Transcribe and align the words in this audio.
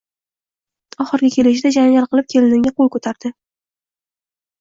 Oxirgi 1.03 1.29
kelishida 1.35 1.71
janjal 1.75 2.07
qilib 2.13 2.31
kelinimga 2.35 2.73
qo`l 2.81 2.91
ko`tardi 2.97 3.31